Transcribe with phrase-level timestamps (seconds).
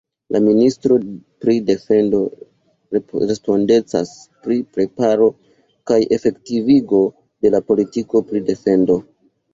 [0.33, 0.95] La ministro
[1.43, 2.21] pri defendo
[2.95, 4.13] respondecas
[4.47, 5.29] pri preparo
[5.93, 7.03] kaj efektivigo
[7.47, 8.99] de la politiko pri defendo.